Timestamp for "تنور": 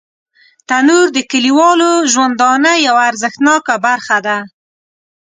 0.67-1.05